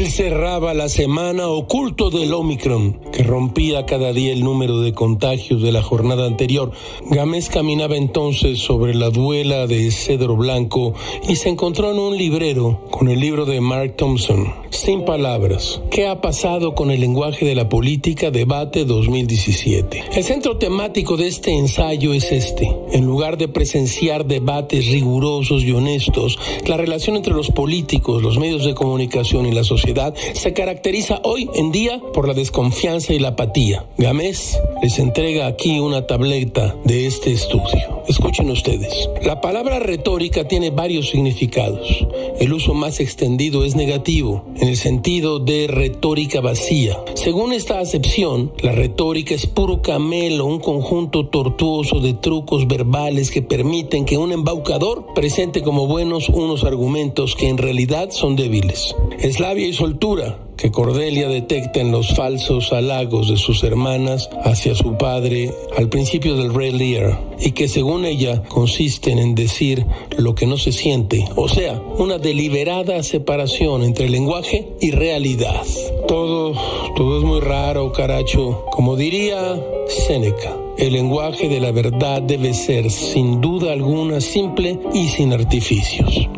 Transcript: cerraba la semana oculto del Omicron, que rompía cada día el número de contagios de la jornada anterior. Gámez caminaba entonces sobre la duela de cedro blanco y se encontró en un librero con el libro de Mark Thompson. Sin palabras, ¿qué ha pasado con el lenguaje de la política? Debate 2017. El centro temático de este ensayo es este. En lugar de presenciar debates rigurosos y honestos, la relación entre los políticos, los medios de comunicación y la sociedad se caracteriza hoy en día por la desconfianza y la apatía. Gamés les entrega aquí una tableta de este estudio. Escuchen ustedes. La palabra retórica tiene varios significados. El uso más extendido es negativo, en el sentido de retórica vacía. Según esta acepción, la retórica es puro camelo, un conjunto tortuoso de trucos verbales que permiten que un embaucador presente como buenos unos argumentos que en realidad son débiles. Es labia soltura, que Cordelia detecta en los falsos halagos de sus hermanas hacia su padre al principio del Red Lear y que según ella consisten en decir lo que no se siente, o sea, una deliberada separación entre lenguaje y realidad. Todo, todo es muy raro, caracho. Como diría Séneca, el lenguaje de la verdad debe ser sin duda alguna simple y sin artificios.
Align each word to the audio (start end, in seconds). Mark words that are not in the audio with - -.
cerraba 0.00 0.72
la 0.72 0.88
semana 0.88 1.48
oculto 1.48 2.08
del 2.08 2.32
Omicron, 2.32 2.98
que 3.12 3.22
rompía 3.22 3.84
cada 3.84 4.14
día 4.14 4.32
el 4.32 4.42
número 4.42 4.80
de 4.80 4.94
contagios 4.94 5.60
de 5.60 5.70
la 5.70 5.82
jornada 5.82 6.26
anterior. 6.26 6.72
Gámez 7.10 7.50
caminaba 7.50 7.96
entonces 7.96 8.58
sobre 8.58 8.94
la 8.94 9.10
duela 9.10 9.66
de 9.66 9.90
cedro 9.90 10.34
blanco 10.36 10.94
y 11.28 11.36
se 11.36 11.50
encontró 11.50 11.90
en 11.90 11.98
un 11.98 12.16
librero 12.16 12.80
con 12.90 13.08
el 13.08 13.20
libro 13.20 13.44
de 13.44 13.60
Mark 13.60 13.96
Thompson. 13.96 14.54
Sin 14.70 15.04
palabras, 15.04 15.82
¿qué 15.90 16.06
ha 16.06 16.22
pasado 16.22 16.74
con 16.74 16.90
el 16.90 17.00
lenguaje 17.00 17.44
de 17.44 17.54
la 17.54 17.68
política? 17.68 18.30
Debate 18.30 18.86
2017. 18.86 20.04
El 20.14 20.24
centro 20.24 20.56
temático 20.56 21.18
de 21.18 21.28
este 21.28 21.52
ensayo 21.52 22.14
es 22.14 22.32
este. 22.32 22.74
En 22.92 23.04
lugar 23.04 23.36
de 23.36 23.48
presenciar 23.48 24.24
debates 24.24 24.86
rigurosos 24.86 25.62
y 25.64 25.72
honestos, 25.72 26.38
la 26.66 26.78
relación 26.78 27.16
entre 27.16 27.34
los 27.34 27.50
políticos, 27.50 28.22
los 28.22 28.38
medios 28.38 28.64
de 28.64 28.74
comunicación 28.74 29.44
y 29.44 29.52
la 29.52 29.62
sociedad 29.62 29.81
se 30.34 30.52
caracteriza 30.52 31.20
hoy 31.24 31.48
en 31.54 31.72
día 31.72 32.00
por 32.12 32.28
la 32.28 32.34
desconfianza 32.34 33.12
y 33.12 33.18
la 33.18 33.28
apatía. 33.28 33.84
Gamés 33.98 34.58
les 34.82 34.98
entrega 34.98 35.46
aquí 35.46 35.80
una 35.80 36.06
tableta 36.06 36.76
de 36.84 37.06
este 37.06 37.32
estudio. 37.32 38.02
Escuchen 38.08 38.50
ustedes. 38.50 39.08
La 39.22 39.40
palabra 39.40 39.78
retórica 39.78 40.46
tiene 40.46 40.70
varios 40.70 41.10
significados. 41.10 42.06
El 42.38 42.52
uso 42.52 42.74
más 42.74 43.00
extendido 43.00 43.64
es 43.64 43.76
negativo, 43.76 44.44
en 44.56 44.68
el 44.68 44.76
sentido 44.76 45.38
de 45.38 45.66
retórica 45.68 46.40
vacía. 46.40 46.98
Según 47.14 47.52
esta 47.52 47.78
acepción, 47.78 48.52
la 48.60 48.72
retórica 48.72 49.34
es 49.34 49.46
puro 49.46 49.82
camelo, 49.82 50.46
un 50.46 50.58
conjunto 50.58 51.28
tortuoso 51.28 52.00
de 52.00 52.14
trucos 52.14 52.66
verbales 52.66 53.30
que 53.30 53.42
permiten 53.42 54.04
que 54.04 54.18
un 54.18 54.32
embaucador 54.32 55.14
presente 55.14 55.62
como 55.62 55.86
buenos 55.86 56.28
unos 56.28 56.64
argumentos 56.64 57.34
que 57.34 57.48
en 57.48 57.58
realidad 57.58 58.10
son 58.10 58.36
débiles. 58.36 58.94
Es 59.20 59.38
labia 59.38 59.71
soltura, 59.72 60.38
que 60.56 60.70
Cordelia 60.70 61.28
detecta 61.28 61.80
en 61.80 61.90
los 61.90 62.14
falsos 62.14 62.72
halagos 62.72 63.28
de 63.28 63.36
sus 63.36 63.64
hermanas 63.64 64.30
hacia 64.44 64.74
su 64.74 64.96
padre 64.96 65.52
al 65.76 65.88
principio 65.88 66.36
del 66.36 66.54
Red 66.54 66.74
Lear 66.74 67.20
y 67.40 67.52
que 67.52 67.68
según 67.68 68.04
ella 68.04 68.42
consisten 68.44 69.18
en 69.18 69.34
decir 69.34 69.84
lo 70.16 70.34
que 70.34 70.46
no 70.46 70.56
se 70.56 70.72
siente, 70.72 71.24
o 71.36 71.48
sea, 71.48 71.82
una 71.98 72.18
deliberada 72.18 73.02
separación 73.02 73.82
entre 73.82 74.08
lenguaje 74.08 74.68
y 74.80 74.92
realidad. 74.92 75.62
Todo, 76.06 76.54
todo 76.94 77.18
es 77.18 77.24
muy 77.24 77.40
raro, 77.40 77.92
caracho. 77.92 78.64
Como 78.70 78.96
diría 78.96 79.60
Séneca, 79.88 80.56
el 80.78 80.92
lenguaje 80.92 81.48
de 81.48 81.60
la 81.60 81.72
verdad 81.72 82.22
debe 82.22 82.54
ser 82.54 82.90
sin 82.90 83.40
duda 83.40 83.72
alguna 83.72 84.20
simple 84.20 84.78
y 84.94 85.08
sin 85.08 85.32
artificios. 85.32 86.28